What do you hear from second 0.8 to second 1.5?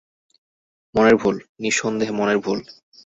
মনের ভুল,